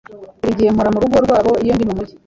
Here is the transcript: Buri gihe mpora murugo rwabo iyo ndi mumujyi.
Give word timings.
Buri 0.41 0.57
gihe 0.59 0.69
mpora 0.75 0.93
murugo 0.93 1.17
rwabo 1.25 1.51
iyo 1.63 1.73
ndi 1.75 1.85
mumujyi. 1.87 2.13